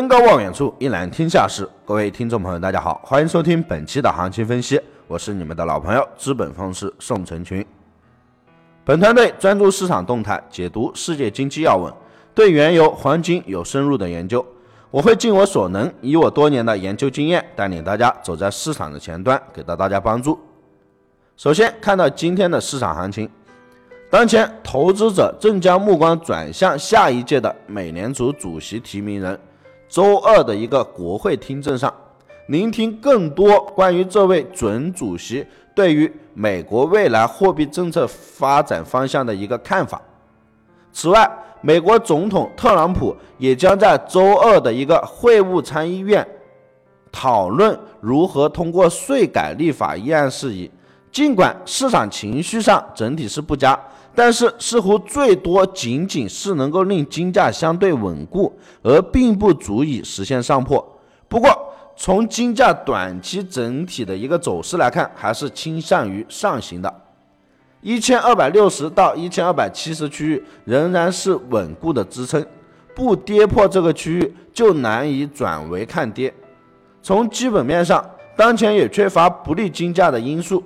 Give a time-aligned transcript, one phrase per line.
[0.00, 1.68] 登高望远处，一览天下事。
[1.84, 7.62] 各位听众朋友，大家好，欢迎收听本期的行情分析，我是你们的老朋友资本方式宋成群。
[8.82, 11.92] 本团队专注市场动态，解读世界经济要闻，
[12.34, 14.42] 对原油、黄金有深入的研究。
[14.90, 20.40] 我会尽我所能，以我多年的研究经验，带领大家走在市场的前端，给到大家帮助。
[21.36, 23.28] 首先看到今天的市场行情。
[24.08, 29.38] 当前，投资者正将目光转向下一届的美联储主席提名人，
[29.90, 31.92] 周二的一个国会听证上，
[32.46, 40.00] 聆听更多关于这位准主席对于美国未来货币政策发展方向的一个看法。
[40.92, 41.28] 此外，
[41.60, 46.26] 美国总统特朗普也将在周二的一个会务参议院
[47.10, 50.70] 讨论如何通过税改立法议案事宜。
[51.10, 53.78] 尽管市场情绪上整体是不佳。
[54.12, 58.52] 但是似乎最多仅仅是能够令金价相对稳固，
[58.82, 60.84] 而并不足以实现上破。
[61.28, 61.48] 不过，
[61.96, 66.92] 从金价短期整体的一个走势来看，还是倾向于上行的。
[67.80, 72.44] 一千二百六十到一千二百七十区域仍然是稳固的支撑，
[72.96, 76.34] 不跌破这个区域就难以转为看跌。
[77.00, 78.04] 从基本面上，
[78.36, 80.62] 当前也缺乏不利金价的因素，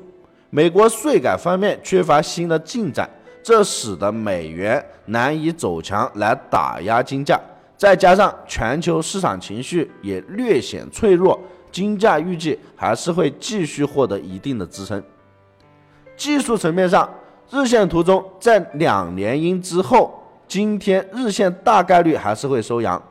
[0.54, 3.10] 美国税改方面缺乏新的进展。
[3.42, 7.38] 这使得美元难以走强来打压金价，
[7.76, 11.38] 再加上全球市场情绪也略显脆弱，
[11.72, 15.02] 金价预计还是会继续获得一定的支撑。
[16.16, 17.12] 技术层面上，
[17.50, 23.02] 日线图中在两连阴之后，今天日线大概率还是会收阳。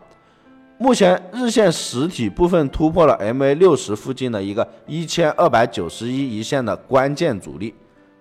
[0.83, 7.73] 目前日线实体部分突破了 MA 六十附近的一个一千二百九十一一线的关键阻力，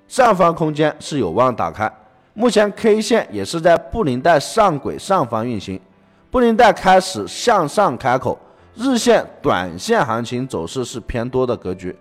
[0.06, 1.92] 上方空间是有望打开。
[2.34, 5.80] 目前 K 线也是在布林带上轨上方运行，
[6.30, 8.38] 布林带开始向上开口，
[8.76, 11.92] 日线、短线行情走势是偏多的格局，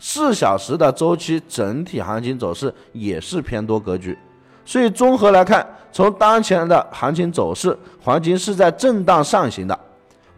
[0.00, 4.18] 四小时的周期整体行情走势也是偏多格局，
[4.64, 9.78] 所以综合来看，从当前的行情走势，黄金是在震荡上行的，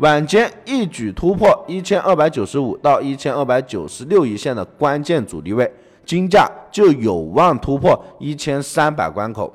[0.01, 5.71] 晚间一举突破一千二百九十五到一千二百九十六一线的关键阻力位。
[6.07, 9.55] 金价就有望突破一千三百关口，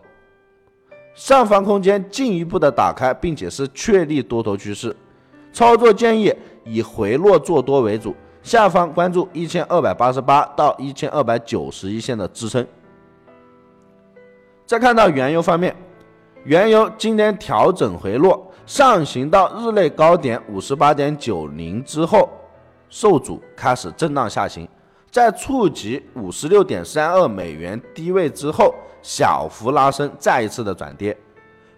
[1.16, 4.96] 上方空间进一步的打开，并且是确立多头趋势。
[5.52, 6.34] 操作建议
[6.64, 12.66] 以回落做多为主，下方关注一千二百八十八到一千二百九十一线的支撑。
[14.66, 15.76] 再看到原油方面，
[16.44, 22.28] 原油今天调整回落，上行到日内高点五十八点九零之后
[22.90, 24.68] 受阻，开始震荡下行。
[25.12, 31.16] 在触及五十六点三二美元低位之后，小幅拉升，再一次的转跌，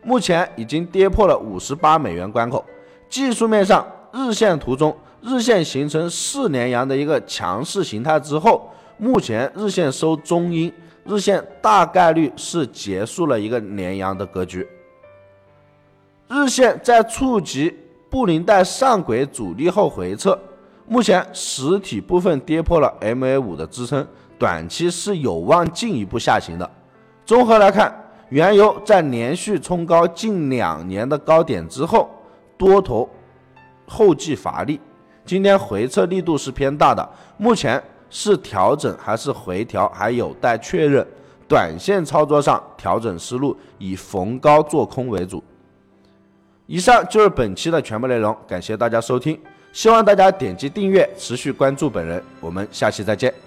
[0.02, 2.66] 目前已经跌破了五十八美元关口。
[3.10, 10.74] 技术面上，日线图中，日线形成四连阳的一个强势形态之后，目前日线收中阴，
[11.06, 14.68] 日线大概率是结束了一个连阳的格局。
[16.30, 17.74] 日线在触及
[18.10, 20.38] 布林带上轨阻力后回撤。
[20.86, 24.06] 目前实体部分跌破了 MA 五的支撑，
[24.38, 26.70] 短期是有望进一步下行的。
[27.26, 27.94] 综合来看，
[28.30, 32.10] 原油在连续冲高近两年的高点之后，
[32.58, 33.10] 多头
[33.86, 34.80] 后继乏力，
[35.26, 37.10] 今天回撤力度是偏大的。
[37.38, 41.06] 目前是调整还是回调还有待确认。
[41.50, 45.42] 短线操作上，调整思路以逢高做空为主。
[46.68, 49.40] 以上就是本期的全部内容，感谢大家收听。
[49.72, 52.22] 希望大家点击订阅，持续关注本人。
[52.40, 53.47] 我们下期再见。